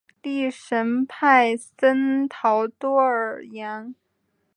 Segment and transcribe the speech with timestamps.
[0.23, 3.93] 利什派森陶多尔扬。